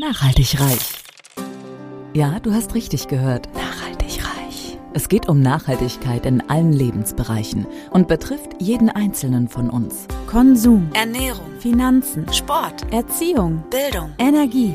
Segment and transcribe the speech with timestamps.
[0.00, 0.94] Nachhaltig reich.
[2.14, 3.48] Ja, du hast richtig gehört.
[3.52, 4.78] Nachhaltig reich.
[4.94, 10.06] Es geht um Nachhaltigkeit in allen Lebensbereichen und betrifft jeden Einzelnen von uns.
[10.28, 14.12] Konsum, Ernährung, Finanzen, Sport, Erziehung, Bildung.
[14.18, 14.72] Energie.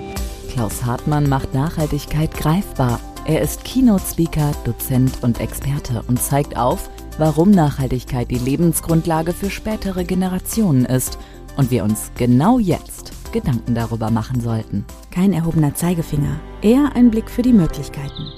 [0.52, 3.00] Klaus Hartmann macht Nachhaltigkeit greifbar.
[3.26, 10.04] Er ist Keynote-Speaker, Dozent und Experte und zeigt auf, warum Nachhaltigkeit die Lebensgrundlage für spätere
[10.04, 11.18] Generationen ist
[11.56, 12.93] und wir uns genau jetzt
[13.34, 14.86] Gedanken darüber machen sollten.
[15.12, 18.30] Kein erhobener Zeigefinger, eher ein Blick für die Möglichkeiten.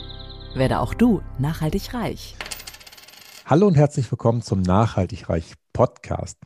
[0.56, 2.36] Werde auch du nachhaltig reich.
[3.46, 6.40] Hallo und herzlich willkommen zum Nachhaltig Reich Podcast.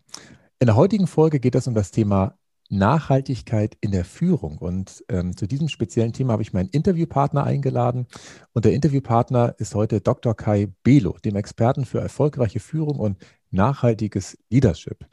[0.60, 2.36] In der heutigen Folge geht es um das Thema
[2.70, 4.58] Nachhaltigkeit in der Führung.
[4.58, 8.08] Und ähm, zu diesem speziellen Thema habe ich meinen Interviewpartner eingeladen.
[8.54, 10.36] Und der Interviewpartner ist heute Dr.
[10.36, 13.18] Kai Belo, dem Experten für erfolgreiche Führung und
[13.52, 15.06] nachhaltiges Leadership.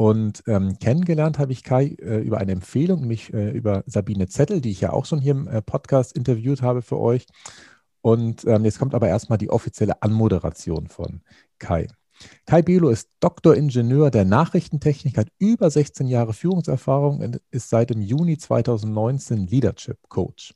[0.00, 4.62] Und ähm, kennengelernt habe ich Kai äh, über eine Empfehlung, nämlich äh, über Sabine Zettel,
[4.62, 7.26] die ich ja auch schon hier im äh, Podcast interviewt habe für euch.
[8.00, 11.20] Und ähm, jetzt kommt aber erstmal die offizielle Anmoderation von
[11.58, 11.86] Kai.
[12.46, 18.00] Kai Belo ist Doktoringenieur der Nachrichtentechnik, hat über 16 Jahre Führungserfahrung und ist seit dem
[18.00, 20.54] Juni 2019 Leadership Coach.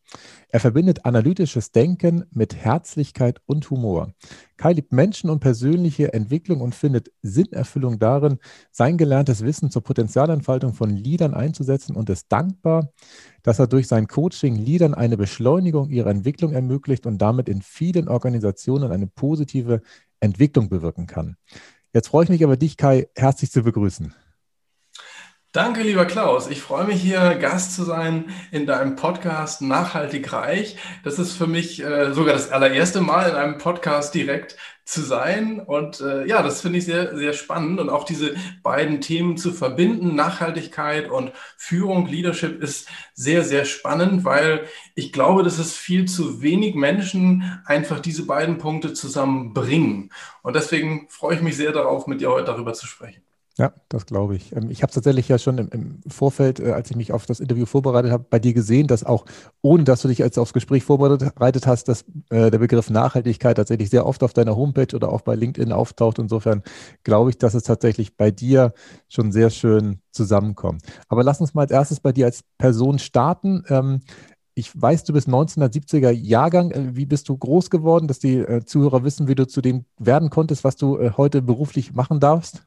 [0.48, 4.12] Er verbindet analytisches Denken mit Herzlichkeit und Humor.
[4.56, 8.38] Kai liebt Menschen und persönliche Entwicklung und findet Sinnerfüllung darin,
[8.70, 12.90] sein gelerntes Wissen zur Potenzialentfaltung von Leadern einzusetzen und ist dankbar,
[13.42, 18.08] dass er durch sein Coaching Leadern eine Beschleunigung ihrer Entwicklung ermöglicht und damit in vielen
[18.08, 19.82] Organisationen eine positive
[20.25, 21.36] Entwicklung bewirken kann.
[21.92, 24.14] Jetzt freue ich mich aber, dich, Kai, herzlich zu begrüßen.
[25.53, 26.50] Danke, lieber Klaus.
[26.50, 30.77] Ich freue mich hier Gast zu sein in deinem Podcast Nachhaltig Reich.
[31.05, 35.60] Das ist für mich äh, sogar das allererste Mal in einem Podcast direkt zu sein.
[35.60, 37.80] Und äh, ja, das finde ich sehr, sehr spannend.
[37.80, 44.24] Und auch diese beiden Themen zu verbinden, Nachhaltigkeit und Führung, Leadership, ist sehr, sehr spannend,
[44.24, 50.12] weil ich glaube, dass es viel zu wenig Menschen einfach diese beiden Punkte zusammenbringen.
[50.42, 53.22] Und deswegen freue ich mich sehr darauf, mit dir heute darüber zu sprechen.
[53.56, 54.54] Ja, das glaube ich.
[54.54, 57.66] Ähm, ich habe tatsächlich ja schon im, Vorfeld, äh, als ich mich auf das Interview
[57.66, 59.26] vorbereitet habe, bei dir gesehen, dass auch
[59.62, 63.90] ohne dass du dich als aufs Gespräch vorbereitet hast, dass äh, der Begriff Nachhaltigkeit tatsächlich
[63.90, 66.18] sehr oft auf deiner Homepage oder auch bei LinkedIn auftaucht.
[66.18, 66.64] Insofern
[67.04, 68.74] glaube ich, dass es tatsächlich bei dir
[69.08, 70.82] schon sehr schön zusammenkommt.
[71.08, 73.62] Aber lass uns mal als erstes bei dir als Person starten.
[73.68, 74.00] Ähm,
[74.56, 76.72] ich weiß, du bist 1970er Jahrgang.
[76.72, 80.28] Äh, wie bist du groß geworden, dass die Zuhörer wissen, wie du zu dem werden
[80.28, 82.64] konntest, was du heute beruflich machen darfst?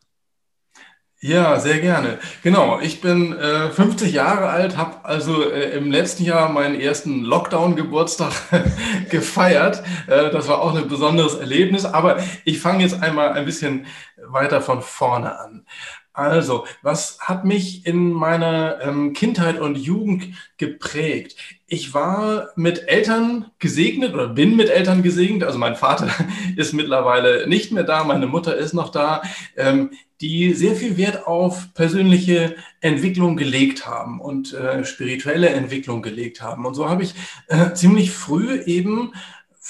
[1.20, 2.20] Ja, sehr gerne.
[2.44, 7.24] Genau, ich bin äh, 50 Jahre alt, habe also äh, im letzten Jahr meinen ersten
[7.24, 8.32] Lockdown-Geburtstag
[9.10, 9.82] gefeiert.
[10.06, 13.88] Äh, das war auch ein besonderes Erlebnis, aber ich fange jetzt einmal ein bisschen
[14.28, 15.66] weiter von vorne an.
[16.14, 21.36] Also, was hat mich in meiner ähm, Kindheit und Jugend geprägt?
[21.68, 25.44] Ich war mit Eltern gesegnet oder bin mit Eltern gesegnet.
[25.44, 26.10] Also mein Vater
[26.56, 29.22] ist mittlerweile nicht mehr da, meine Mutter ist noch da,
[29.56, 29.92] ähm,
[30.22, 36.66] die sehr viel Wert auf persönliche Entwicklung gelegt haben und äh, spirituelle Entwicklung gelegt haben.
[36.66, 37.14] Und so habe ich
[37.48, 39.14] äh, ziemlich früh eben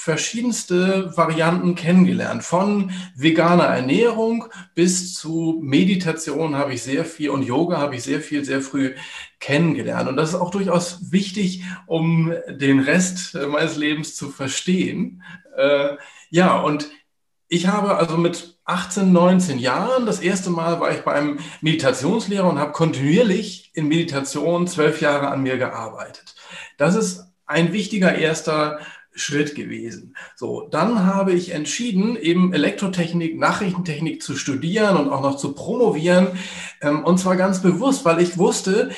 [0.00, 2.44] verschiedenste Varianten kennengelernt.
[2.44, 4.44] Von veganer Ernährung
[4.76, 8.94] bis zu Meditation habe ich sehr viel und Yoga habe ich sehr viel, sehr früh
[9.40, 10.08] kennengelernt.
[10.08, 15.22] Und das ist auch durchaus wichtig, um den Rest meines Lebens zu verstehen.
[15.56, 15.96] Äh,
[16.30, 16.88] ja, und
[17.48, 22.58] ich habe also mit 18, 19 Jahren, das erste Mal war ich beim Meditationslehrer und
[22.58, 26.34] habe kontinuierlich in Meditation zwölf Jahre an mir gearbeitet.
[26.76, 28.78] Das ist ein wichtiger erster
[29.14, 30.14] Schritt gewesen.
[30.36, 36.28] So, dann habe ich entschieden, eben Elektrotechnik, Nachrichtentechnik zu studieren und auch noch zu promovieren.
[36.82, 38.90] Ähm, und zwar ganz bewusst, weil ich wusste,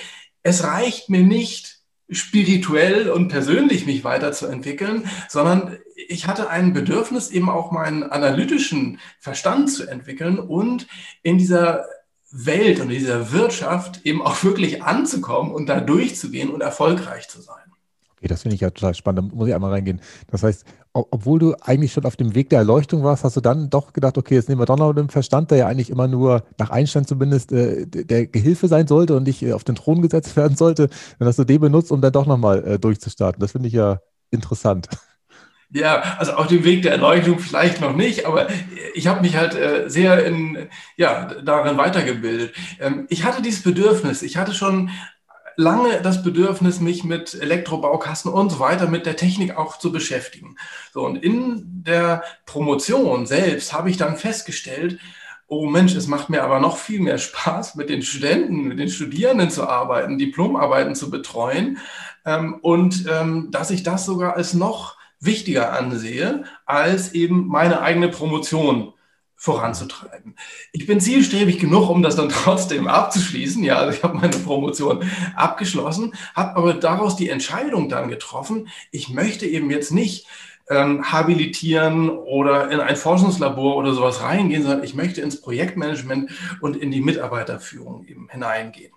[0.43, 1.80] es reicht mir nicht,
[2.11, 5.79] spirituell und persönlich mich weiterzuentwickeln, sondern
[6.09, 10.87] ich hatte ein Bedürfnis, eben auch meinen analytischen Verstand zu entwickeln und
[11.23, 11.85] in dieser
[12.31, 17.41] Welt und in dieser Wirtschaft eben auch wirklich anzukommen und da durchzugehen und erfolgreich zu
[17.41, 17.57] sein.
[18.17, 19.33] Okay, das finde ich ja total spannend.
[19.33, 20.01] Da muss ich einmal reingehen.
[20.31, 23.71] Das heißt, obwohl du eigentlich schon auf dem Weg der Erleuchtung warst, hast du dann
[23.71, 26.45] doch gedacht, okay, jetzt nehmen wir doch noch den Verstand, der ja eigentlich immer nur
[26.59, 30.37] nach Einstein zumindest äh, der Gehilfe sein sollte und nicht äh, auf den Thron gesetzt
[30.37, 30.89] werden sollte.
[31.19, 33.41] Dann hast du den benutzt, um dann doch nochmal äh, durchzustarten.
[33.41, 34.01] Das finde ich ja
[34.31, 34.89] interessant.
[35.73, 38.49] Ja, also auf dem Weg der Erleuchtung vielleicht noch nicht, aber
[38.95, 42.53] ich habe mich halt äh, sehr in, ja, darin weitergebildet.
[42.81, 44.91] Ähm, ich hatte dieses Bedürfnis, ich hatte schon
[45.57, 50.57] lange das Bedürfnis, mich mit Elektrobaukasten und so weiter, mit der Technik auch zu beschäftigen.
[50.93, 54.99] So, und in der Promotion selbst habe ich dann festgestellt,
[55.47, 58.89] oh Mensch, es macht mir aber noch viel mehr Spaß, mit den Studenten, mit den
[58.89, 61.79] Studierenden zu arbeiten, Diplomarbeiten zu betreuen,
[62.25, 68.09] ähm, und ähm, dass ich das sogar als noch wichtiger ansehe, als eben meine eigene
[68.09, 68.93] Promotion
[69.41, 70.37] voranzutreiben.
[70.71, 73.65] Ich bin zielstrebig genug, um das dann trotzdem abzuschließen.
[73.65, 75.03] Ja, also ich habe meine Promotion
[75.35, 80.27] abgeschlossen, habe aber daraus die Entscheidung dann getroffen, ich möchte eben jetzt nicht
[80.69, 86.77] ähm, habilitieren oder in ein Forschungslabor oder sowas reingehen, sondern ich möchte ins Projektmanagement und
[86.77, 88.93] in die Mitarbeiterführung eben hineingehen.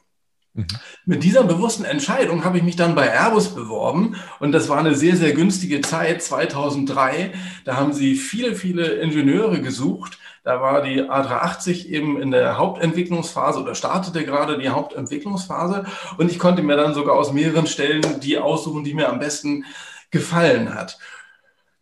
[0.53, 0.67] Mhm.
[1.05, 4.95] Mit dieser bewussten Entscheidung habe ich mich dann bei Airbus beworben und das war eine
[4.95, 7.33] sehr, sehr günstige Zeit, 2003.
[7.65, 13.61] Da haben sie viele, viele Ingenieure gesucht da war die A380 eben in der Hauptentwicklungsphase
[13.61, 15.85] oder startete gerade die Hauptentwicklungsphase
[16.17, 19.63] und ich konnte mir dann sogar aus mehreren Stellen die aussuchen, die mir am besten
[20.11, 21.00] gefallen hat.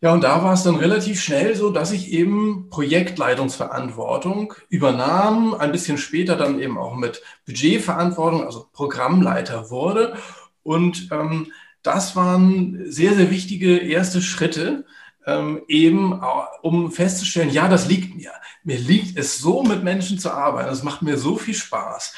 [0.02, 5.70] Ja, und da war es dann relativ schnell so, dass ich eben Projektleitungsverantwortung übernahm, ein
[5.70, 10.16] bisschen später dann eben auch mit Budgetverantwortung, also Programmleiter wurde.
[10.64, 11.52] Und ähm,
[11.84, 14.86] das waren sehr, sehr wichtige erste Schritte,
[15.24, 16.20] ähm, eben
[16.62, 18.32] um festzustellen, ja, das liegt mir.
[18.64, 20.68] Mir liegt es so, mit Menschen zu arbeiten.
[20.68, 22.14] Das macht mir so viel Spaß.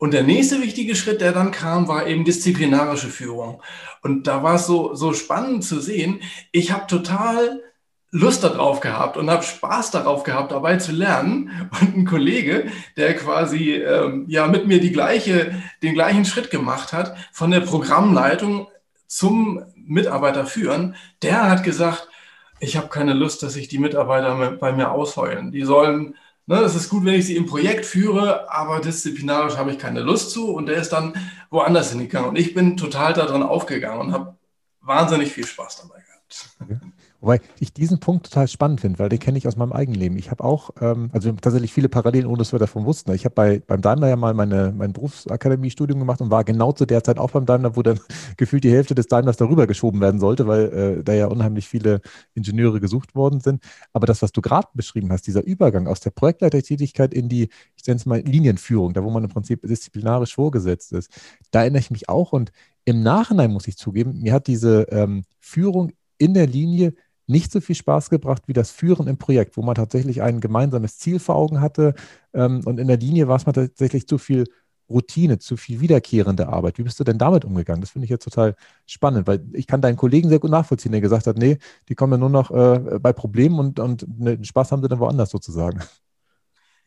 [0.00, 3.62] Und der nächste wichtige Schritt, der dann kam, war eben disziplinarische Führung.
[4.00, 6.20] Und da war es so, so spannend zu sehen.
[6.52, 7.60] Ich habe total
[8.10, 11.68] Lust darauf gehabt und habe Spaß darauf gehabt, dabei zu lernen.
[11.82, 16.94] Und ein Kollege, der quasi ähm, ja mit mir die gleiche, den gleichen Schritt gemacht
[16.94, 18.68] hat, von der Programmleitung
[19.06, 22.08] zum Mitarbeiter führen, der hat gesagt,
[22.58, 25.52] ich habe keine Lust, dass sich die Mitarbeiter bei mir ausheulen.
[25.52, 26.14] Die sollen,
[26.50, 30.00] ne, es ist gut, wenn ich sie im Projekt führe, aber disziplinarisch habe ich keine
[30.00, 31.14] Lust zu und der ist dann
[31.48, 32.30] woanders hingegangen.
[32.30, 34.36] Und ich bin total daran aufgegangen und habe
[34.80, 36.90] wahnsinnig viel Spaß dabei gehabt.
[37.20, 40.16] Wobei ich diesen Punkt total spannend finde, weil den kenne ich aus meinem eigenen Leben.
[40.16, 43.12] Ich habe auch, ähm, also tatsächlich viele Parallelen, ohne dass wir davon wussten.
[43.12, 46.86] Ich habe bei, beim Daimler ja mal meine, mein Berufsakademie-Studium gemacht und war genau zu
[46.86, 48.00] der Zeit auch beim Daimler, wo dann
[48.38, 52.00] gefühlt die Hälfte des Daimlers darüber geschoben werden sollte, weil äh, da ja unheimlich viele
[52.34, 53.62] Ingenieure gesucht worden sind.
[53.92, 57.86] Aber das, was du gerade beschrieben hast, dieser Übergang aus der Projektleitertätigkeit in die, ich
[57.86, 61.10] nenne es mal Linienführung, da wo man im Prinzip disziplinarisch vorgesetzt ist,
[61.50, 62.50] da erinnere ich mich auch und
[62.86, 66.94] im Nachhinein muss ich zugeben, mir hat diese ähm, Führung in der Linie
[67.30, 70.98] nicht so viel Spaß gebracht wie das Führen im Projekt, wo man tatsächlich ein gemeinsames
[70.98, 71.94] Ziel vor Augen hatte.
[72.34, 74.44] Ähm, und in der Linie war es mal tatsächlich zu viel
[74.90, 76.78] Routine, zu viel wiederkehrende Arbeit.
[76.78, 77.80] Wie bist du denn damit umgegangen?
[77.80, 78.56] Das finde ich jetzt total
[78.86, 82.14] spannend, weil ich kann deinen Kollegen sehr gut nachvollziehen, der gesagt hat, nee, die kommen
[82.14, 85.80] ja nur noch äh, bei Problemen und, und ne, Spaß haben sie dann woanders sozusagen.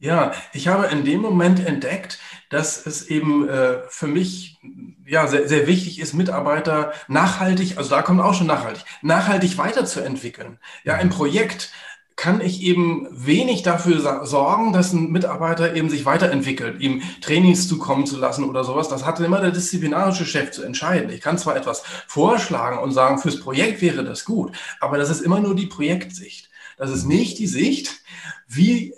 [0.04, 2.20] Ja, ich habe in dem Moment entdeckt,
[2.50, 4.60] dass es eben äh, für mich
[5.06, 10.60] ja sehr, sehr wichtig ist, Mitarbeiter nachhaltig, also da kommt auch schon nachhaltig, nachhaltig weiterzuentwickeln.
[10.84, 11.72] Ja, im Projekt
[12.18, 18.06] kann ich eben wenig dafür sorgen, dass ein Mitarbeiter eben sich weiterentwickelt, ihm Trainings zukommen
[18.06, 18.90] zu lassen oder sowas.
[18.90, 21.12] Das hat immer der disziplinarische Chef zu entscheiden.
[21.12, 24.52] Ich kann zwar etwas vorschlagen und sagen, fürs Projekt wäre das gut,
[24.82, 26.50] aber das ist immer nur die Projektsicht.
[26.76, 28.02] Das ist nicht die Sicht,
[28.48, 28.94] wie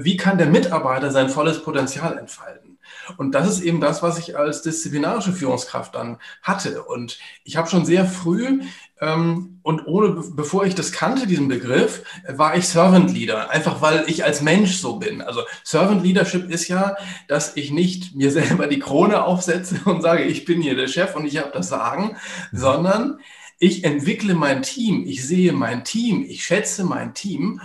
[0.00, 2.78] wie kann der Mitarbeiter sein volles Potenzial entfalten?
[3.16, 6.82] Und das ist eben das, was ich als disziplinarische Führungskraft dann hatte.
[6.82, 8.60] Und ich habe schon sehr früh
[9.00, 14.04] ähm, und ohne, bevor ich das kannte, diesen Begriff, war ich Servant Leader, einfach weil
[14.08, 15.22] ich als Mensch so bin.
[15.22, 16.96] Also Servant Leadership ist ja,
[17.28, 21.14] dass ich nicht mir selber die Krone aufsetze und sage, ich bin hier der Chef
[21.14, 22.16] und ich habe das Sagen,
[22.52, 23.20] sondern
[23.60, 27.60] ich entwickle mein Team, ich sehe mein Team, ich schätze mein Team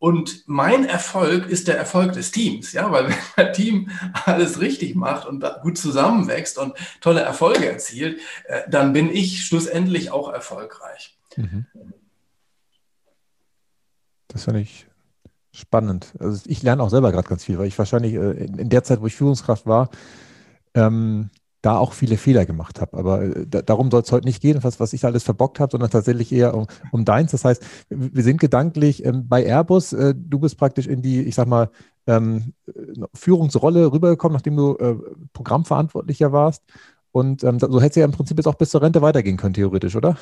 [0.00, 3.90] und mein Erfolg ist der Erfolg des Teams, ja, weil wenn mein Team
[4.24, 10.10] alles richtig macht und gut zusammenwächst und tolle Erfolge erzielt, äh, dann bin ich schlussendlich
[10.10, 11.18] auch erfolgreich.
[11.36, 11.66] Mhm.
[14.28, 14.86] Das finde ich
[15.52, 16.14] spannend.
[16.18, 19.02] Also ich lerne auch selber gerade ganz viel, weil ich wahrscheinlich äh, in der Zeit,
[19.02, 19.90] wo ich Führungskraft war,
[20.72, 21.28] ähm,
[21.62, 22.96] da auch viele Fehler gemacht habe.
[22.96, 25.90] Aber äh, darum soll es heute nicht gehen, was, was ich alles verbockt habe, sondern
[25.90, 27.32] tatsächlich eher um, um deins.
[27.32, 29.92] Das heißt, wir sind gedanklich ähm, bei Airbus.
[29.92, 31.70] Äh, du bist praktisch in die, ich sag mal,
[32.06, 32.54] ähm,
[33.14, 34.96] Führungsrolle rübergekommen, nachdem du äh,
[35.32, 36.62] Programmverantwortlicher warst.
[37.12, 39.54] Und ähm, so hätte es ja im Prinzip jetzt auch bis zur Rente weitergehen können,
[39.54, 40.16] theoretisch, oder?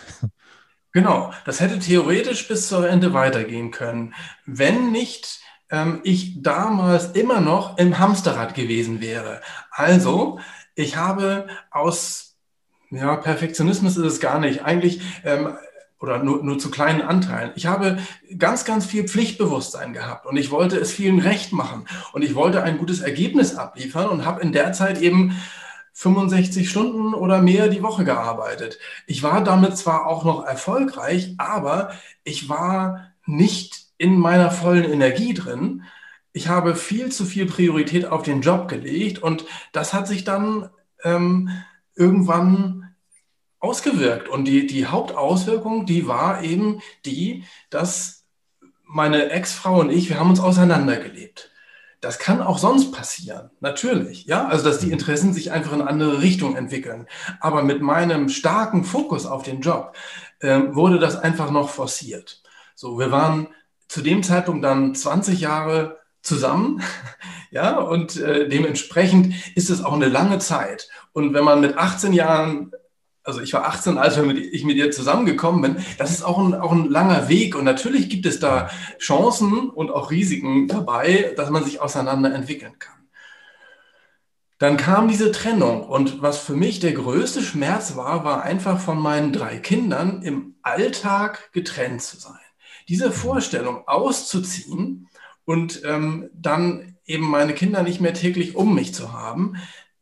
[0.93, 4.15] Genau, das hätte theoretisch bis zur Rente weitergehen können,
[4.47, 5.41] wenn nicht
[5.71, 9.43] ähm, ich damals immer noch im Hamsterrad gewesen wäre.
[9.71, 10.39] Also,
[10.79, 12.37] ich habe aus
[12.91, 14.65] ja, Perfektionismus ist es gar nicht.
[14.65, 15.57] Eigentlich ähm,
[16.01, 17.51] oder nur, nur zu kleinen Anteilen.
[17.57, 17.99] Ich habe
[18.39, 22.63] ganz, ganz viel Pflichtbewusstsein gehabt und ich wollte es vielen recht machen und ich wollte
[22.63, 25.37] ein gutes Ergebnis abliefern und habe in der Zeit eben
[25.95, 28.79] 65 Stunden oder mehr die Woche gearbeitet.
[29.09, 31.91] Ich war damit zwar auch noch erfolgreich, aber
[32.23, 35.83] ich war nicht in meiner vollen Energie drin
[36.39, 40.71] ich habe viel zu viel Priorität auf den Job gelegt und das hat sich dann
[41.03, 41.51] ähm,
[41.97, 42.95] irgendwann
[43.59, 44.29] ausgewirkt.
[44.29, 48.25] Und die, die Hauptauswirkung, die war eben die, dass
[48.85, 51.51] meine Ex-Frau und ich, wir haben uns auseinandergelebt.
[52.01, 54.27] Das kann auch sonst passieren, natürlich.
[54.27, 57.09] Ja, also dass die Interessen sich einfach in andere Richtungen entwickeln.
[57.41, 59.97] Aber mit meinem starken Fokus auf den Job
[60.39, 62.45] äh, wurde das einfach noch forciert.
[62.77, 63.49] So, wir waren
[63.89, 66.83] zu dem Zeitpunkt dann 20 Jahre zusammen.
[67.51, 70.91] Ja, und äh, dementsprechend ist es auch eine lange Zeit.
[71.15, 72.73] Und wenn man mit 18 Jahren
[73.29, 75.85] also ich war 18, als ich mit ihr zusammengekommen bin.
[75.99, 79.91] Das ist auch ein, auch ein langer Weg und natürlich gibt es da Chancen und
[79.91, 82.95] auch Risiken dabei, dass man sich auseinander entwickeln kann.
[84.59, 88.99] Dann kam diese Trennung und was für mich der größte Schmerz war, war einfach von
[88.99, 92.41] meinen drei Kindern im Alltag getrennt zu sein.
[92.89, 95.08] Diese Vorstellung auszuziehen
[95.49, 99.57] und ähm, dann eben meine Kinder nicht mehr täglich um mich zu haben,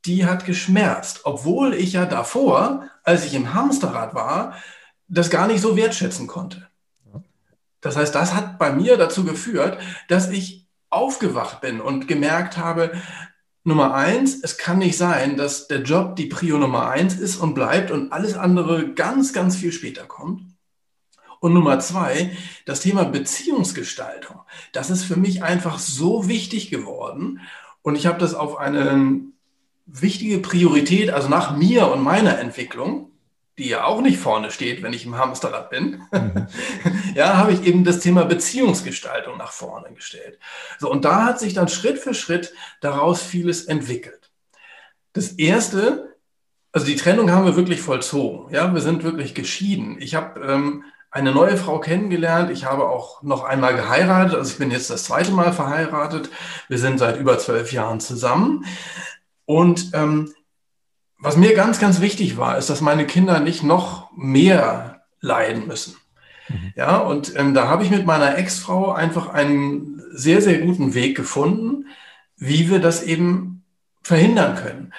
[0.04, 4.56] die hat geschmerzt, obwohl ich ja davor, als ich im Hamsterrad war,
[5.06, 6.66] das gar nicht so wertschätzen konnte.
[7.80, 12.90] Das heißt, das hat bei mir dazu geführt, dass ich aufgewacht bin und gemerkt habe,
[13.62, 17.54] Nummer eins, es kann nicht sein, dass der Job die Prio Nummer eins ist und
[17.54, 20.55] bleibt und alles andere ganz, ganz viel später kommt.
[21.40, 24.40] Und Nummer zwei, das Thema Beziehungsgestaltung.
[24.72, 27.40] Das ist für mich einfach so wichtig geworden.
[27.82, 29.34] Und ich habe das auf einen
[29.86, 33.10] wichtige Priorität, also nach mir und meiner Entwicklung,
[33.58, 36.46] die ja auch nicht vorne steht, wenn ich im Hamsterrad bin, mhm.
[37.14, 40.38] ja, habe ich eben das Thema Beziehungsgestaltung nach vorne gestellt.
[40.78, 44.30] So, und da hat sich dann Schritt für Schritt daraus vieles entwickelt.
[45.14, 46.16] Das erste,
[46.72, 48.52] also die Trennung haben wir wirklich vollzogen.
[48.52, 49.96] Ja, wir sind wirklich geschieden.
[49.98, 50.84] Ich habe ähm,
[51.16, 52.50] eine neue Frau kennengelernt.
[52.50, 54.34] Ich habe auch noch einmal geheiratet.
[54.34, 56.28] Also ich bin jetzt das zweite Mal verheiratet.
[56.68, 58.66] Wir sind seit über zwölf Jahren zusammen.
[59.46, 60.34] Und ähm,
[61.18, 65.96] was mir ganz, ganz wichtig war, ist, dass meine Kinder nicht noch mehr leiden müssen.
[66.50, 66.74] Mhm.
[66.76, 71.16] Ja, und ähm, da habe ich mit meiner Ex-Frau einfach einen sehr, sehr guten Weg
[71.16, 71.86] gefunden,
[72.36, 73.64] wie wir das eben
[74.02, 74.92] verhindern können.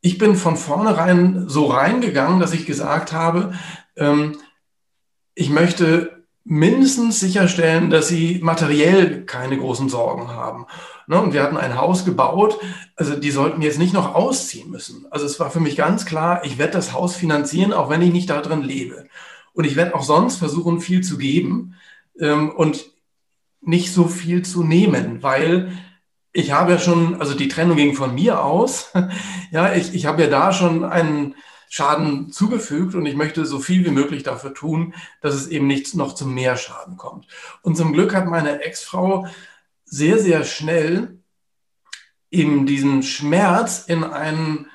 [0.00, 3.52] Ich bin von vornherein so reingegangen, dass ich gesagt habe,
[3.96, 4.38] ähm,
[5.36, 10.66] ich möchte mindestens sicherstellen, dass sie materiell keine großen Sorgen haben.
[11.06, 11.20] Ne?
[11.20, 12.58] Und wir hatten ein Haus gebaut,
[12.96, 15.06] also die sollten jetzt nicht noch ausziehen müssen.
[15.10, 18.12] Also es war für mich ganz klar, ich werde das Haus finanzieren, auch wenn ich
[18.12, 19.06] nicht da drin lebe.
[19.52, 21.74] Und ich werde auch sonst versuchen, viel zu geben
[22.18, 22.86] ähm, und
[23.60, 25.72] nicht so viel zu nehmen, weil
[26.32, 28.92] ich habe ja schon, also die Trennung ging von mir aus.
[29.50, 31.34] ja, ich, ich habe ja da schon einen
[31.68, 35.94] Schaden zugefügt und ich möchte so viel wie möglich dafür tun, dass es eben nicht
[35.94, 37.26] noch zu mehr Schaden kommt.
[37.62, 39.26] Und zum Glück hat meine Ex-Frau
[39.84, 41.18] sehr, sehr schnell
[42.30, 44.66] eben diesen Schmerz in einen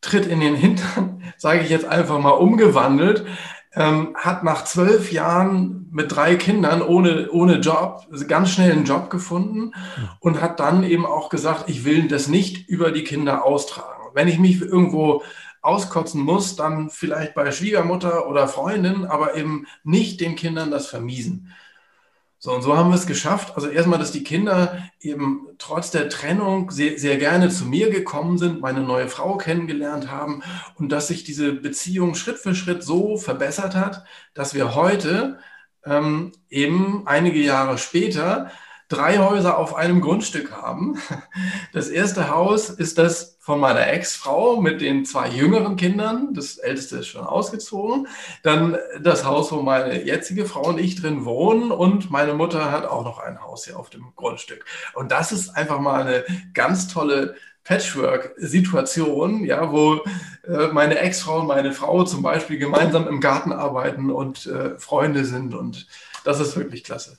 [0.00, 3.26] Tritt in den Hintern, sage ich jetzt einfach mal, umgewandelt,
[3.72, 9.10] ähm, hat nach zwölf Jahren mit drei Kindern ohne, ohne Job ganz schnell einen Job
[9.10, 9.72] gefunden
[10.18, 14.10] und hat dann eben auch gesagt, ich will das nicht über die Kinder austragen.
[14.14, 15.22] Wenn ich mich irgendwo
[15.62, 21.52] auskotzen muss, dann vielleicht bei Schwiegermutter oder Freundin, aber eben nicht den Kindern das vermiesen.
[22.42, 23.54] So, und so haben wir es geschafft.
[23.54, 28.38] Also erstmal, dass die Kinder eben trotz der Trennung sehr, sehr gerne zu mir gekommen
[28.38, 30.42] sind, meine neue Frau kennengelernt haben
[30.76, 35.38] und dass sich diese Beziehung Schritt für Schritt so verbessert hat, dass wir heute
[35.84, 38.50] ähm, eben einige Jahre später
[38.90, 40.98] drei Häuser auf einem Grundstück haben.
[41.72, 46.34] Das erste Haus ist das von meiner Ex-Frau mit den zwei jüngeren Kindern.
[46.34, 48.08] Das älteste ist schon ausgezogen.
[48.42, 51.70] Dann das Haus, wo meine jetzige Frau und ich drin wohnen.
[51.70, 54.64] Und meine Mutter hat auch noch ein Haus hier auf dem Grundstück.
[54.94, 60.00] Und das ist einfach mal eine ganz tolle Patchwork-Situation, ja, wo
[60.48, 65.24] äh, meine Ex-Frau und meine Frau zum Beispiel gemeinsam im Garten arbeiten und äh, Freunde
[65.24, 65.54] sind.
[65.54, 65.86] Und
[66.24, 67.18] das ist wirklich klasse.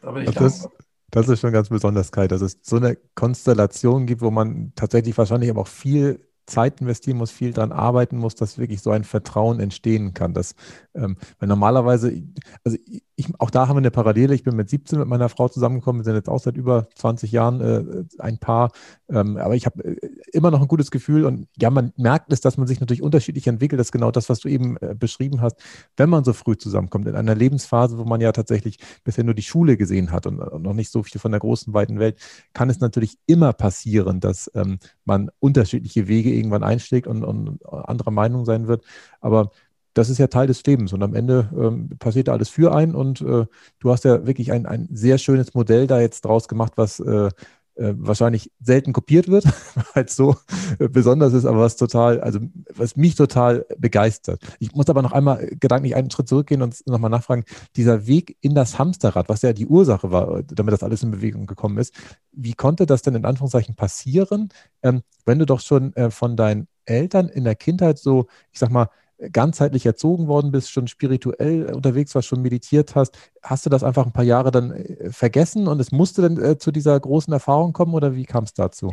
[0.00, 0.68] Da bin ich das,
[1.12, 5.16] das ist schon ganz besonders, Kai, dass es so eine Konstellation gibt, wo man tatsächlich
[5.18, 9.04] wahrscheinlich aber auch viel Zeit investieren muss, viel daran arbeiten muss, dass wirklich so ein
[9.04, 10.32] Vertrauen entstehen kann.
[10.34, 10.54] Dass,
[10.94, 12.22] ähm, weil normalerweise,
[12.64, 12.78] also
[13.16, 14.34] ich, auch da haben wir eine Parallele.
[14.34, 17.30] Ich bin mit 17 mit meiner Frau zusammengekommen, wir sind jetzt auch seit über 20
[17.30, 18.72] Jahren äh, ein Paar.
[19.10, 22.40] Ähm, aber ich habe äh, immer noch ein gutes Gefühl und ja, man merkt es,
[22.40, 23.78] dass man sich natürlich unterschiedlich entwickelt.
[23.78, 25.56] Das ist genau das, was du eben äh, beschrieben hast,
[25.96, 29.42] wenn man so früh zusammenkommt, in einer Lebensphase, wo man ja tatsächlich bisher nur die
[29.42, 32.18] Schule gesehen hat und, und noch nicht so viel von der großen, weiten Welt,
[32.54, 38.10] kann es natürlich immer passieren, dass ähm, man unterschiedliche Wege irgendwann einschlägt und, und anderer
[38.10, 38.84] Meinung sein wird.
[39.20, 39.50] Aber
[39.94, 40.92] das ist ja Teil des Lebens.
[40.92, 42.94] Und am Ende ähm, passiert alles für einen.
[42.94, 43.46] Und äh,
[43.78, 47.30] du hast ja wirklich ein, ein sehr schönes Modell da jetzt draus gemacht, was äh,
[47.74, 49.44] äh, wahrscheinlich selten kopiert wird,
[49.94, 50.36] weil es so
[50.78, 52.40] äh, besonders ist, aber was total, also
[52.74, 54.42] was mich total begeistert.
[54.58, 57.44] Ich muss aber noch einmal gedanklich einen Schritt zurückgehen und nochmal nachfragen,
[57.76, 61.46] dieser Weg in das Hamsterrad, was ja die Ursache war, damit das alles in Bewegung
[61.46, 61.94] gekommen ist,
[62.32, 64.50] wie konnte das denn in Anführungszeichen passieren,
[64.82, 68.70] ähm, wenn du doch schon äh, von deinen Eltern in der Kindheit so, ich sag
[68.70, 68.88] mal,
[69.30, 74.06] ganzheitlich erzogen worden bist, schon spirituell unterwegs warst, schon meditiert hast, hast du das einfach
[74.06, 77.72] ein paar Jahre dann äh, vergessen und es musste dann äh, zu dieser großen Erfahrung
[77.72, 78.90] kommen oder wie kam es dazu?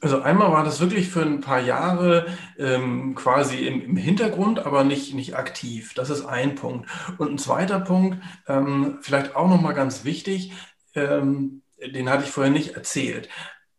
[0.00, 2.26] Also einmal war das wirklich für ein paar Jahre
[2.58, 5.94] ähm, quasi im, im, Hintergrund, aber nicht, nicht aktiv.
[5.94, 6.90] Das ist ein Punkt.
[7.16, 10.52] Und ein zweiter Punkt, ähm, vielleicht auch nochmal ganz wichtig,
[10.94, 13.30] ähm, den hatte ich vorher nicht erzählt.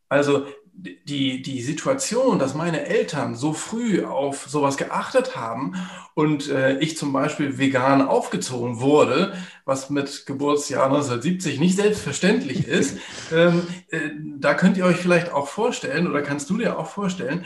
[0.09, 5.73] Also die, die Situation, dass meine Eltern so früh auf sowas geachtet haben
[6.13, 12.97] und äh, ich zum Beispiel vegan aufgezogen wurde, was mit Geburtsjahr 1970 nicht selbstverständlich ist,
[13.31, 17.45] ähm, äh, da könnt ihr euch vielleicht auch vorstellen oder kannst du dir auch vorstellen,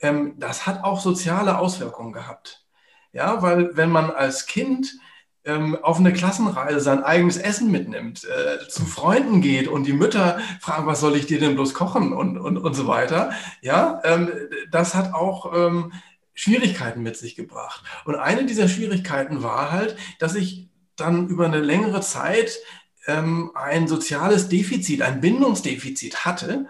[0.00, 2.64] ähm, das hat auch soziale Auswirkungen gehabt.
[3.12, 4.98] Ja, weil wenn man als Kind
[5.48, 10.38] ähm, auf eine Klassenreise sein eigenes Essen mitnimmt, äh, zu Freunden geht und die Mütter
[10.60, 13.32] fragen, was soll ich dir denn bloß kochen und, und, und so weiter.
[13.62, 14.30] Ja, ähm,
[14.70, 15.92] das hat auch ähm,
[16.34, 17.82] Schwierigkeiten mit sich gebracht.
[18.04, 22.58] Und eine dieser Schwierigkeiten war halt, dass ich dann über eine längere Zeit
[23.06, 26.66] ähm, ein soziales Defizit, ein Bindungsdefizit hatte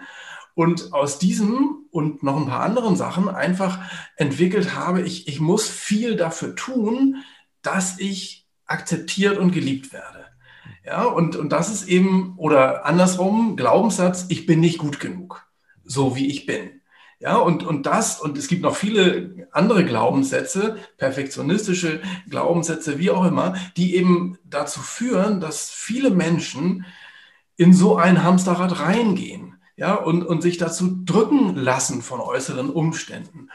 [0.55, 3.79] und aus diesem und noch ein paar anderen Sachen einfach
[4.15, 7.23] entwickelt habe, ich, ich muss viel dafür tun,
[7.61, 8.38] dass ich
[8.69, 10.25] akzeptiert und geliebt werde.
[10.85, 15.45] Ja, und, und das ist eben, oder andersrum, Glaubenssatz, ich bin nicht gut genug,
[15.83, 16.81] so wie ich bin.
[17.19, 23.25] Ja, und, und das, und es gibt noch viele andere Glaubenssätze, perfektionistische Glaubenssätze, wie auch
[23.25, 26.85] immer, die eben dazu führen, dass viele Menschen
[27.57, 33.49] in so ein Hamsterrad reingehen, ja, und, und sich dazu drücken lassen von äußeren Umständen.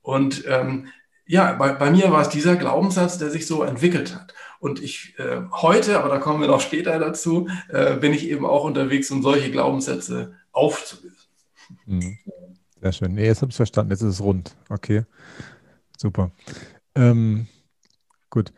[0.00, 0.88] Und ähm,
[1.26, 4.34] ja, bei, bei mir war es dieser Glaubenssatz, der sich so entwickelt hat.
[4.60, 8.44] Und ich äh, heute, aber da kommen wir noch später dazu, äh, bin ich eben
[8.46, 11.16] auch unterwegs, um solche Glaubenssätze aufzulösen.
[11.86, 12.18] Mhm.
[12.80, 13.14] Sehr schön.
[13.14, 13.90] Nee, jetzt habe ich es verstanden.
[13.90, 14.54] Jetzt ist es rund.
[14.68, 15.04] Okay.
[15.96, 16.30] Super.
[16.94, 17.46] Ähm,
[18.28, 18.52] gut.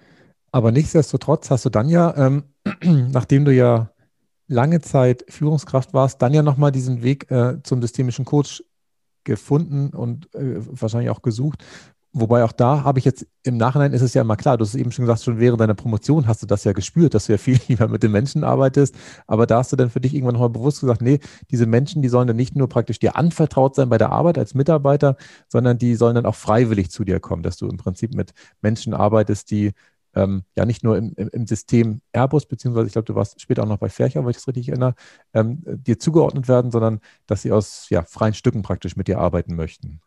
[0.51, 2.45] Aber nichtsdestotrotz hast du dann ja, ähm,
[2.83, 3.91] nachdem du ja
[4.49, 8.63] lange Zeit Führungskraft warst, dann ja nochmal diesen Weg äh, zum systemischen Coach
[9.25, 11.65] gefunden und äh, wahrscheinlich auch gesucht.
[12.15, 14.75] Wobei auch da habe ich jetzt im Nachhinein ist es ja immer klar, du hast
[14.75, 17.39] eben schon gesagt, schon während deiner Promotion hast du das ja gespürt, dass du ja
[17.39, 18.95] viel lieber mit den Menschen arbeitest.
[19.27, 21.21] Aber da hast du dann für dich irgendwann nochmal bewusst gesagt, nee,
[21.51, 24.55] diese Menschen, die sollen dann nicht nur praktisch dir anvertraut sein bei der Arbeit als
[24.55, 25.17] Mitarbeiter,
[25.49, 28.93] sondern die sollen dann auch freiwillig zu dir kommen, dass du im Prinzip mit Menschen
[28.93, 29.73] arbeitest, die
[30.15, 33.63] ähm, ja nicht nur im, im, im, System Airbus, beziehungsweise ich glaube, du warst später
[33.63, 34.95] auch noch bei Fercher, weil ich das richtig erinnere,
[35.33, 39.55] ähm, dir zugeordnet werden, sondern dass sie aus ja, freien Stücken praktisch mit dir arbeiten
[39.57, 40.03] möchten.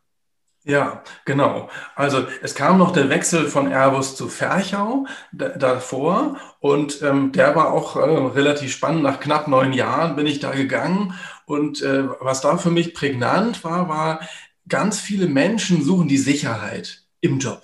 [0.68, 1.70] Ja, genau.
[1.96, 7.72] Also es kam noch der Wechsel von Airbus zu Ferchau davor und ähm, der war
[7.72, 9.04] auch äh, relativ spannend.
[9.04, 11.14] Nach knapp neun Jahren bin ich da gegangen
[11.46, 14.22] und äh, was da für mich prägnant war, war,
[14.68, 17.62] ganz viele Menschen suchen die Sicherheit im Job.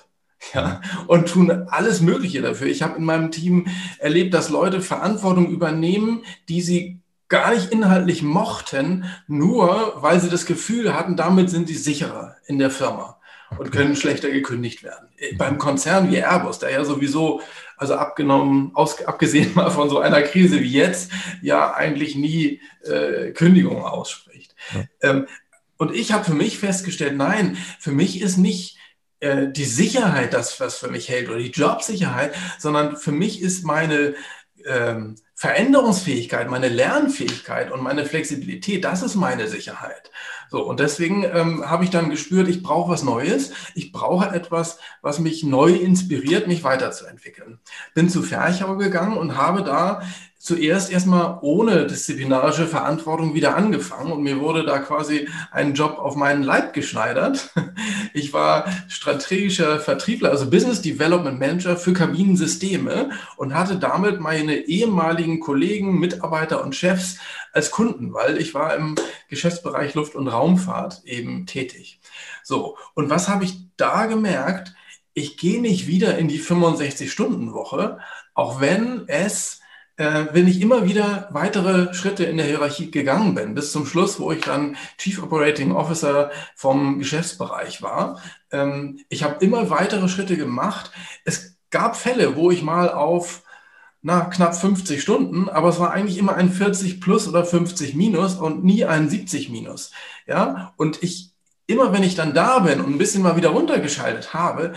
[0.54, 2.68] Ja, und tun alles Mögliche dafür.
[2.68, 3.68] Ich habe in meinem Team
[4.00, 7.01] erlebt, dass Leute Verantwortung übernehmen, die sie
[7.32, 12.60] gar nicht inhaltlich mochten, nur weil sie das Gefühl hatten, damit sind sie sicherer in
[12.60, 13.20] der Firma
[13.58, 15.10] und können schlechter gekündigt werden.
[15.18, 17.42] Äh, beim Konzern wie Airbus, der ja sowieso,
[17.78, 23.32] also abgenommen, aus, abgesehen mal von so einer Krise wie jetzt, ja eigentlich nie äh,
[23.32, 24.54] Kündigungen ausspricht.
[25.02, 25.26] Ähm,
[25.78, 28.78] und ich habe für mich festgestellt, nein, für mich ist nicht
[29.22, 33.64] äh, die Sicherheit das, was für mich hält oder die Jobsicherheit, sondern für mich ist
[33.64, 34.16] meine
[34.66, 40.12] ähm, Veränderungsfähigkeit, meine Lernfähigkeit und meine Flexibilität, das ist meine Sicherheit.
[40.52, 43.52] So, und deswegen ähm, habe ich dann gespürt, ich brauche was Neues.
[43.74, 47.58] Ich brauche etwas, was mich neu inspiriert, mich weiterzuentwickeln.
[47.96, 50.04] Bin zu Ferchau gegangen und habe da
[50.42, 56.16] zuerst erstmal ohne disziplinarische Verantwortung wieder angefangen und mir wurde da quasi ein Job auf
[56.16, 57.50] meinen Leib geschneidert.
[58.14, 65.40] Ich war strategischer Vertriebler, also Business Development Manager für Kabinensysteme und hatte damit meine ehemaligen
[65.40, 67.20] Kollegen, Mitarbeiter und Chefs
[67.54, 68.96] als Kunden, weil ich war im
[69.30, 72.02] Geschäftsbereich Luft- und Raumfahrt eben tätig.
[72.44, 74.74] So, und was habe ich da gemerkt?
[75.14, 78.00] Ich gehe nicht wieder in die 65-Stunden-Woche,
[78.34, 79.61] auch wenn es
[79.98, 84.20] äh, wenn ich immer wieder weitere Schritte in der Hierarchie gegangen bin, bis zum Schluss,
[84.20, 88.22] wo ich dann Chief Operating Officer vom Geschäftsbereich war.
[88.52, 90.92] Ähm, ich habe immer weitere Schritte gemacht.
[91.26, 93.44] Es gab Fälle, wo ich mal auf
[94.02, 98.36] na, knapp 50 Stunden, aber es war eigentlich immer ein 40 plus oder 50 minus
[98.36, 99.92] und nie ein 70 minus.
[100.26, 101.32] Ja, und ich,
[101.68, 104.74] immer wenn ich dann da bin und ein bisschen mal wieder runtergeschaltet habe,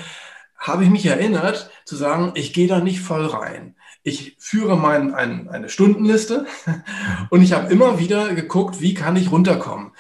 [0.65, 3.77] habe ich mich erinnert zu sagen, ich gehe da nicht voll rein.
[4.03, 6.47] Ich führe mein, ein, eine Stundenliste
[7.31, 9.93] und ich habe immer wieder geguckt, wie kann ich runterkommen?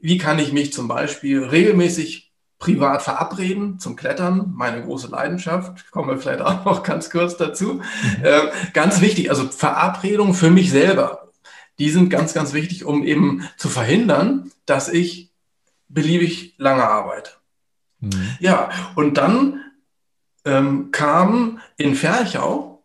[0.00, 6.08] Wie kann ich mich zum Beispiel regelmäßig privat verabreden zum Klettern, meine große Leidenschaft, kommen
[6.08, 7.74] wir vielleicht auch noch ganz kurz dazu.
[7.74, 8.24] Mhm.
[8.24, 8.40] Äh,
[8.72, 11.30] ganz wichtig, also Verabredungen für mich selber,
[11.78, 15.30] die sind ganz, ganz wichtig, um eben zu verhindern, dass ich
[15.88, 17.30] beliebig lange arbeite.
[18.00, 18.36] Mhm.
[18.40, 19.60] Ja, und dann
[20.48, 22.78] ähm, kam in Ferchau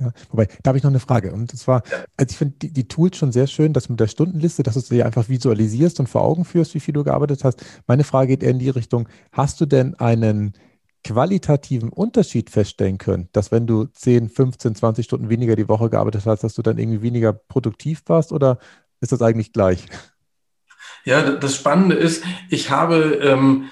[0.00, 1.32] ja, wobei, da habe ich noch eine Frage.
[1.32, 1.82] Und zwar,
[2.16, 4.80] also ich finde die, die, Tools schon sehr schön, dass mit der Stundenliste, dass du
[4.80, 7.64] sie einfach visualisierst und vor Augen führst, wie viel du gearbeitet hast.
[7.88, 10.52] Meine Frage geht eher in die Richtung, hast du denn einen
[11.04, 16.26] qualitativen Unterschied feststellen können, dass wenn du 10, 15, 20 Stunden weniger die Woche gearbeitet
[16.26, 18.58] hast, dass du dann irgendwie weniger produktiv warst oder
[19.00, 19.86] ist das eigentlich gleich?
[21.04, 23.70] Ja, das Spannende ist, ich habe, ähm,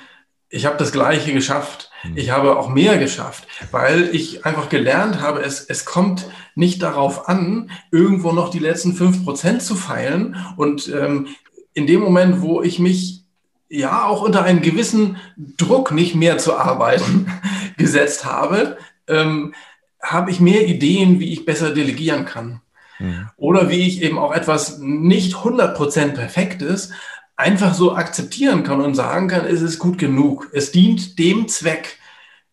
[0.49, 1.91] ich habe das Gleiche geschafft.
[2.03, 2.17] Hm.
[2.17, 7.29] Ich habe auch mehr geschafft, weil ich einfach gelernt habe, es, es kommt nicht darauf
[7.29, 10.37] an, irgendwo noch die letzten fünf Prozent zu feilen.
[10.57, 11.29] Und ähm,
[11.75, 13.25] in dem Moment, wo ich mich
[13.69, 17.31] ja auch unter einen gewissen Druck nicht mehr zu arbeiten
[17.77, 18.79] gesetzt habe,
[19.09, 19.55] ähm,
[20.03, 22.61] habe ich mehr Ideen, wie ich besser delegieren kann.
[22.99, 23.29] Mhm.
[23.37, 26.93] Oder wie ich eben auch etwas nicht 100% Perfektes
[27.37, 30.49] einfach so akzeptieren kann und sagen kann, es ist gut genug.
[30.53, 31.99] Es dient dem Zweck,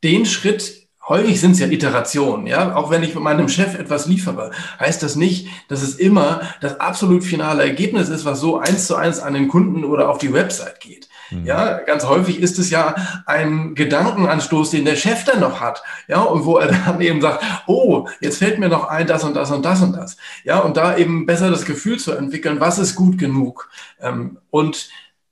[0.03, 4.07] den Schritt, häufig sind es ja Iterationen, ja, auch wenn ich mit meinem Chef etwas
[4.07, 8.87] liefere, heißt das nicht, dass es immer das absolut finale Ergebnis ist, was so eins
[8.87, 11.09] zu eins an den Kunden oder auf die Website geht.
[11.31, 11.45] Mhm.
[11.45, 15.83] Ja, ganz häufig ist es ja ein Gedankenanstoß, den der Chef dann noch hat.
[16.07, 19.35] Ja, und wo er dann eben sagt, oh, jetzt fällt mir noch ein, das und
[19.35, 20.17] das und das und das.
[20.43, 23.69] Ja, und da eben besser das Gefühl zu entwickeln, was ist gut genug.
[23.99, 24.89] Ähm, und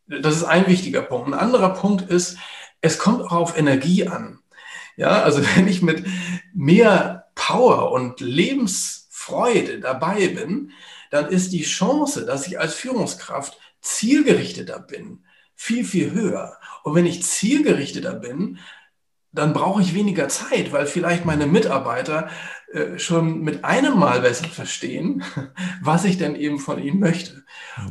[0.08, 1.27] das ist ein wichtiger Punkt.
[1.27, 2.38] Ein anderer Punkt ist,
[2.82, 4.39] es kommt auch auf Energie an.
[4.97, 6.06] Ja, also wenn ich mit
[6.54, 10.71] mehr Power und Lebensfreude dabei bin,
[11.10, 15.23] dann ist die Chance, dass ich als Führungskraft zielgerichteter bin,
[15.62, 16.58] viel, viel höher.
[16.84, 18.58] Und wenn ich zielgerichteter bin,
[19.32, 22.30] dann brauche ich weniger Zeit, weil vielleicht meine Mitarbeiter
[22.74, 25.24] äh, schon mit einem Mal besser verstehen,
[25.82, 27.43] was ich denn eben von ihnen möchte.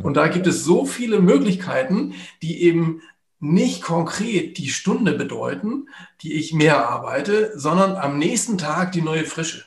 [0.02, 3.02] Und da gibt es so viele Möglichkeiten, die eben
[3.38, 5.88] nicht konkret die Stunde bedeuten,
[6.22, 9.64] die ich mehr arbeite, sondern am nächsten Tag die neue Frische.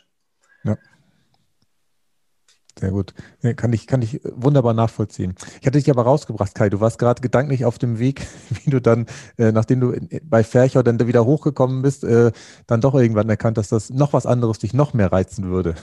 [2.80, 3.14] Sehr gut.
[3.56, 5.36] Kann ich, kann ich wunderbar nachvollziehen.
[5.62, 6.70] Ich hatte dich aber rausgebracht, Kai.
[6.70, 8.26] Du warst gerade gedanklich auf dem Weg,
[8.64, 9.06] wie du dann,
[9.38, 12.32] äh, nachdem du bei Fercher dann wieder hochgekommen bist, äh,
[12.66, 15.76] dann doch irgendwann erkannt, dass das noch was anderes dich noch mehr reizen würde.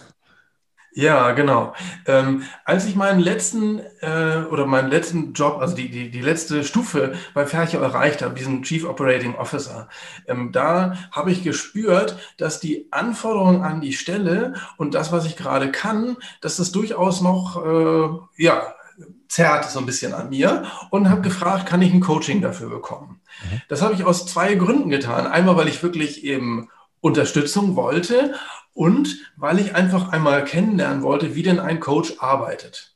[0.93, 1.73] Ja, genau.
[2.07, 6.65] Ähm, als ich meinen letzten äh, oder meinen letzten Job, also die, die, die letzte
[6.65, 9.89] Stufe bei Fercher erreicht habe, diesen Chief Operating Officer,
[10.27, 15.37] ähm, da habe ich gespürt, dass die Anforderungen an die Stelle und das, was ich
[15.37, 18.75] gerade kann, dass das durchaus noch äh, ja,
[19.29, 23.21] zerrt so ein bisschen an mir und habe gefragt, kann ich ein Coaching dafür bekommen?
[23.45, 23.63] Mhm.
[23.69, 25.29] Das habe ich aus zwei Gründen getan.
[25.29, 26.69] Einmal, weil ich wirklich eben
[27.01, 28.35] Unterstützung wollte
[28.75, 32.95] und weil ich einfach einmal kennenlernen wollte, wie denn ein Coach arbeitet.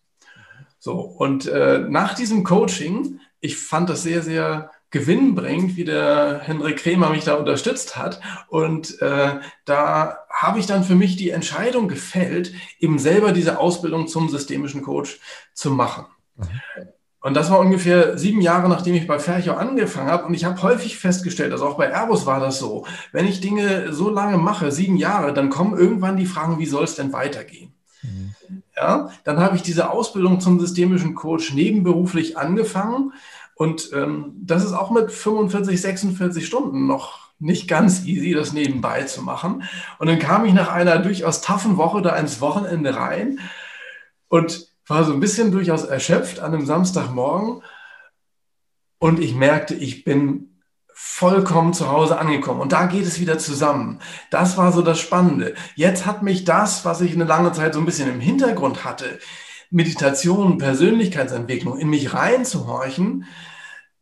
[0.79, 6.77] So, und äh, nach diesem Coaching, ich fand das sehr, sehr gewinnbringend, wie der Henrik
[6.77, 8.21] Kremer mich da unterstützt hat.
[8.49, 14.07] Und äh, da habe ich dann für mich die Entscheidung gefällt, eben selber diese Ausbildung
[14.07, 15.19] zum systemischen Coach
[15.53, 16.07] zu machen.
[16.37, 16.61] Mhm.
[17.25, 20.27] Und das war ungefähr sieben Jahre, nachdem ich bei Fercho angefangen habe.
[20.27, 23.95] Und ich habe häufig festgestellt, also auch bei Airbus war das so, wenn ich Dinge
[23.95, 27.73] so lange mache, sieben Jahre, dann kommen irgendwann die Fragen, wie soll es denn weitergehen?
[28.03, 28.35] Mhm.
[28.77, 33.15] Ja, dann habe ich diese Ausbildung zum systemischen Coach nebenberuflich angefangen.
[33.55, 39.05] Und ähm, das ist auch mit 45, 46 Stunden noch nicht ganz easy, das nebenbei
[39.05, 39.63] zu machen.
[39.99, 43.41] Und dann kam ich nach einer durchaus taffen Woche da ins Wochenende rein.
[44.29, 47.63] Und war so ein bisschen durchaus erschöpft an einem Samstagmorgen
[48.99, 50.55] und ich merkte, ich bin
[50.97, 52.61] vollkommen zu Hause angekommen.
[52.61, 54.01] Und da geht es wieder zusammen.
[54.31, 55.55] Das war so das Spannende.
[55.75, 59.19] Jetzt hat mich das, was ich eine lange Zeit so ein bisschen im Hintergrund hatte,
[59.71, 63.27] Meditation, Persönlichkeitsentwicklung, in mich reinzuhorchen,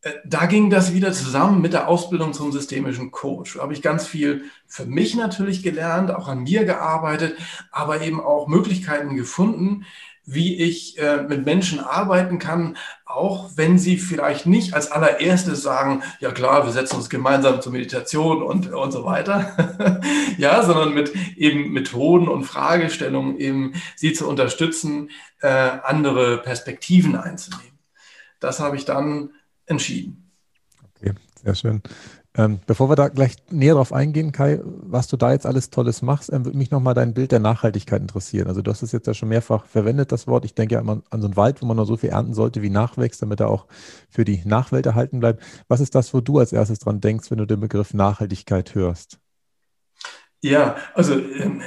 [0.03, 3.55] äh, da ging das wieder zusammen mit der Ausbildung zum systemischen Coach.
[3.55, 7.39] Da habe ich ganz viel für mich natürlich gelernt, auch an mir gearbeitet,
[7.71, 9.87] aber eben auch Möglichkeiten gefunden,
[10.25, 16.03] wie ich äh, mit Menschen arbeiten kann, auch wenn sie vielleicht nicht als allererstes sagen,
[16.21, 20.01] ja klar, wir setzen uns gemeinsam zur Meditation und, und so weiter,
[20.39, 27.79] ja, sondern mit eben Methoden und Fragestellungen eben sie zu unterstützen, äh, andere Perspektiven einzunehmen.
[28.39, 29.31] Das habe ich dann
[29.67, 30.31] entschieden.
[30.97, 31.83] Okay, sehr schön.
[32.35, 36.01] Ähm, bevor wir da gleich näher drauf eingehen, Kai, was du da jetzt alles Tolles
[36.01, 38.49] machst, ähm, würde mich nochmal dein Bild der Nachhaltigkeit interessieren.
[38.49, 40.47] Also du hast es jetzt ja schon mehrfach verwendet, das Wort.
[40.47, 42.63] Ich denke ja immer an so einen Wald, wo man nur so viel ernten sollte,
[42.63, 43.67] wie nachwächst, damit er auch
[44.09, 45.43] für die Nachwelt erhalten bleibt.
[45.69, 49.19] Was ist das, wo du als erstes dran denkst, wenn du den Begriff Nachhaltigkeit hörst?
[50.41, 51.61] Ja, also ähm,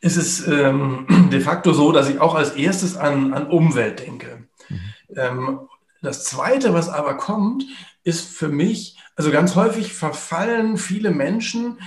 [0.00, 4.48] ist es ähm, de facto so, dass ich auch als erstes an, an Umwelt denke.
[4.70, 4.80] Mhm.
[5.16, 5.60] Ähm,
[6.00, 7.64] das Zweite, was aber kommt,
[8.04, 11.78] ist für mich, also ganz häufig verfallen viele Menschen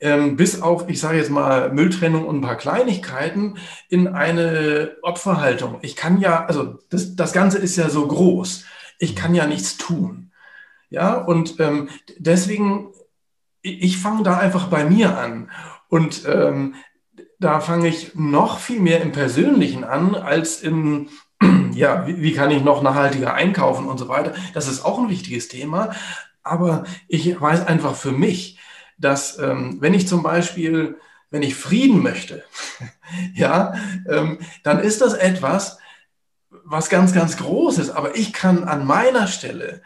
[0.00, 3.54] ähm, bis auf, ich sage jetzt mal, Mülltrennung und ein paar Kleinigkeiten
[3.88, 5.78] in eine Opferhaltung.
[5.82, 8.64] Ich kann ja, also das, das Ganze ist ja so groß,
[8.98, 10.32] ich kann ja nichts tun.
[10.90, 12.88] Ja, und ähm, deswegen,
[13.62, 15.50] ich fange da einfach bei mir an.
[15.88, 16.74] Und ähm,
[17.38, 21.10] da fange ich noch viel mehr im Persönlichen an als im,
[21.74, 24.34] ja, wie, wie, kann ich noch nachhaltiger einkaufen und so weiter.
[24.52, 25.94] Das ist auch ein wichtiges Thema.
[26.42, 28.58] Aber ich weiß einfach für mich,
[28.98, 30.98] dass ähm, wenn ich zum Beispiel,
[31.30, 32.44] wenn ich Frieden möchte,
[33.34, 33.74] ja,
[34.08, 35.78] ähm, dann ist das etwas,
[36.64, 37.90] was ganz, ganz groß ist.
[37.90, 39.82] Aber ich kann an meiner Stelle,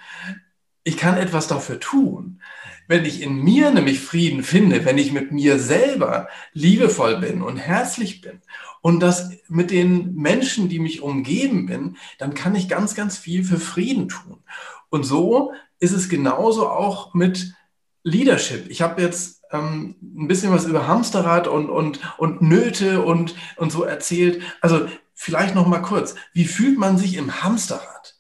[0.85, 2.41] ich kann etwas dafür tun.
[2.89, 7.57] Wenn ich in mir nämlich Frieden finde, wenn ich mit mir selber liebevoll bin und
[7.57, 8.41] herzlich bin
[8.81, 13.43] und das mit den Menschen, die mich umgeben bin, dann kann ich ganz, ganz viel
[13.43, 14.45] für Frieden tun.
[14.89, 17.55] Und so ist es genauso auch mit
[18.03, 18.71] Leadership.
[18.71, 23.73] Ich habe jetzt ähm, ein bisschen was über Hamsterrad und, und, und Nöte und, und
[23.73, 24.43] so erzählt.
[24.61, 26.15] Also vielleicht noch mal kurz.
[26.33, 28.15] Wie fühlt man sich im Hamsterrad?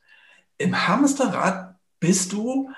[0.59, 2.71] Im Hamsterrad bist du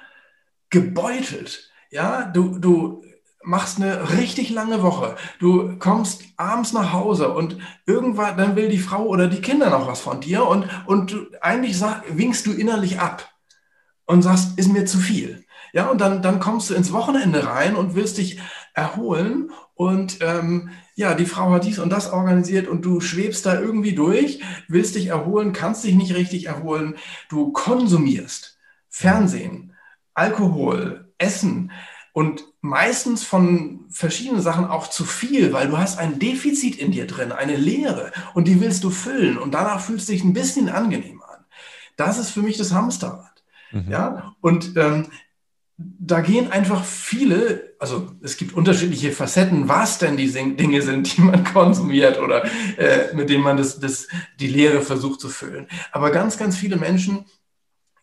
[0.70, 1.70] gebeutelt.
[1.90, 3.02] Ja, du, du
[3.42, 5.16] machst eine richtig lange Woche.
[5.38, 9.86] Du kommst abends nach Hause und irgendwann dann will die Frau oder die Kinder noch
[9.86, 13.26] was von dir und, und du, eigentlich sag, winkst du innerlich ab
[14.08, 15.44] und sagst, ist mir zu viel.
[15.72, 18.40] Ja, und dann, dann kommst du ins Wochenende rein und willst dich
[18.72, 23.60] erholen und ähm, ja, die Frau hat dies und das organisiert und du schwebst da
[23.60, 26.96] irgendwie durch, willst dich erholen, kannst dich nicht richtig erholen,
[27.28, 29.74] du konsumierst Fernsehen,
[30.14, 31.70] Alkohol, Essen
[32.14, 37.06] und meistens von verschiedenen Sachen auch zu viel, weil du hast ein Defizit in dir
[37.06, 40.70] drin, eine Leere und die willst du füllen und danach fühlst du dich ein bisschen
[40.70, 41.44] angenehm an.
[41.96, 43.27] Das ist für mich das Hamsterrad.
[43.72, 43.90] Mhm.
[43.90, 45.06] Ja, und ähm,
[45.78, 51.20] da gehen einfach viele, also es gibt unterschiedliche Facetten, was denn die Dinge sind, die
[51.20, 52.44] man konsumiert oder
[52.76, 54.08] äh, mit denen man das, das,
[54.40, 55.68] die Leere versucht zu füllen.
[55.92, 57.26] Aber ganz, ganz viele Menschen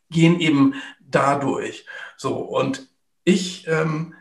[0.10, 1.86] gehen eben dadurch.
[2.16, 2.88] So, und
[3.26, 4.14] ich ähm,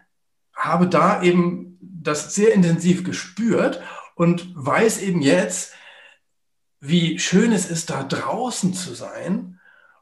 [0.55, 3.81] habe da eben das sehr intensiv gespürt
[4.17, 5.75] und weiß eben jetzt,
[6.81, 9.54] wie schön es ist, da draußen zu sein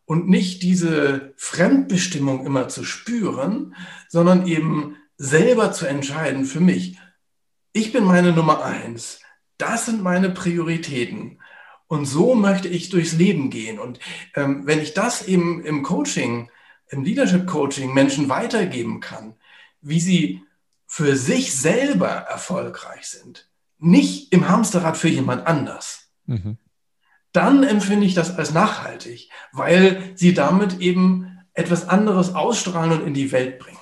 [0.04, 3.74] und nicht diese Fremdbestimmung immer zu spüren,
[4.08, 6.98] sondern eben selber zu entscheiden für mich.
[7.72, 9.20] Ich bin meine Nummer eins.
[9.58, 11.40] Das sind meine Prioritäten.
[11.86, 13.78] Und so möchte ich durchs Leben gehen.
[13.78, 14.00] Und
[14.34, 16.50] ähm, wenn ich das eben im Coaching,
[16.88, 19.34] im Leadership Coaching Menschen weitergeben kann,
[19.80, 20.42] wie sie
[20.86, 26.58] für sich selber erfolgreich sind, nicht im Hamsterrad für jemand anders, mhm
[27.32, 33.14] dann empfinde ich das als nachhaltig, weil sie damit eben etwas anderes ausstrahlen und in
[33.14, 33.78] die Welt bringen.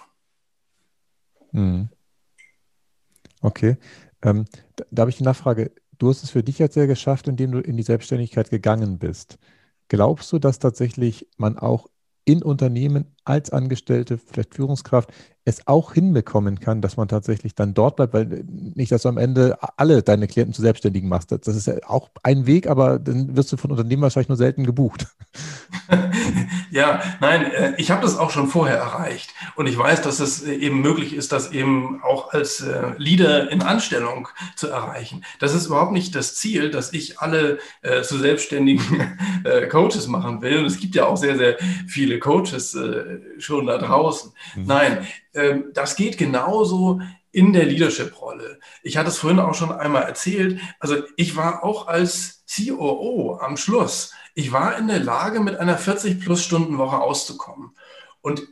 [1.53, 1.89] Hm.
[3.41, 3.77] Okay.
[4.23, 4.45] Ähm,
[4.91, 5.73] da, habe ich eine Nachfrage.
[5.99, 9.39] Du hast es für dich jetzt sehr geschafft, indem du in die Selbstständigkeit gegangen bist.
[9.89, 11.89] Glaubst du, dass tatsächlich man auch
[12.25, 15.11] in Unternehmen als Angestellte, vielleicht Führungskraft,
[15.45, 19.19] es auch hinbekommen kann, dass man tatsächlich dann dort bleibt, weil nicht, dass du am
[19.19, 21.33] Ende alle deine Klienten zu Selbstständigen machst.
[21.33, 24.65] Das ist ja auch ein Weg, aber dann wirst du von Unternehmen wahrscheinlich nur selten
[24.65, 25.07] gebucht.
[26.71, 30.43] Ja, nein, äh, ich habe das auch schon vorher erreicht und ich weiß, dass es
[30.43, 35.25] äh, eben möglich ist, das eben auch als äh, Leader in Anstellung zu erreichen.
[35.41, 37.59] Das ist überhaupt nicht das Ziel, dass ich alle
[38.03, 39.19] zu selbstständigen
[39.71, 40.59] Coaches machen will.
[40.59, 41.57] Und es gibt ja auch sehr, sehr
[41.87, 42.77] viele Coaches
[43.39, 44.33] schon da draußen.
[44.57, 44.65] Mhm.
[44.65, 47.01] Nein, ähm, das geht genauso
[47.33, 48.59] in der Leadership-Rolle.
[48.83, 50.61] Ich hatte es vorhin auch schon einmal erzählt.
[50.81, 55.79] Also ich war auch als COO am Schluss, ich war in der Lage, mit einer
[55.79, 57.77] 40-plus-Stunden-Woche auszukommen.
[58.21, 58.47] Und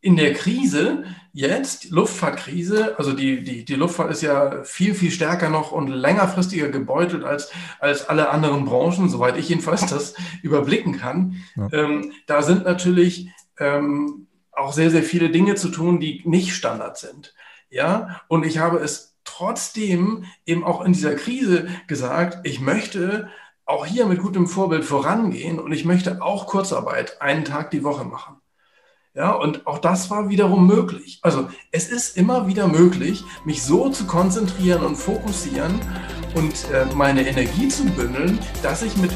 [0.00, 5.48] in der Krise jetzt, Luftfahrtkrise, also die, die, die Luftfahrt ist ja viel, viel stärker
[5.48, 11.36] noch und längerfristiger gebeutelt als, als alle anderen Branchen, soweit ich jedenfalls das überblicken kann.
[11.56, 11.68] Ja.
[11.72, 16.98] Ähm, da sind natürlich ähm, auch sehr, sehr viele Dinge zu tun, die nicht Standard
[16.98, 17.34] sind.
[17.70, 23.28] Ja, und ich habe es trotzdem eben auch in dieser Krise gesagt, ich möchte
[23.66, 28.04] auch hier mit gutem Vorbild vorangehen und ich möchte auch Kurzarbeit einen Tag die Woche
[28.04, 28.36] machen.
[29.14, 31.18] Ja, und auch das war wiederum möglich.
[31.22, 35.80] Also es ist immer wieder möglich, mich so zu konzentrieren und fokussieren
[36.34, 39.10] und äh, meine Energie zu bündeln, dass ich mit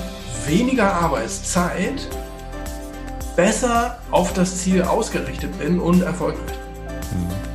[0.46, 2.08] weniger Arbeitszeit
[3.36, 6.58] besser auf das Ziel ausgerichtet bin und erfolgreich.
[7.12, 7.51] Mhm.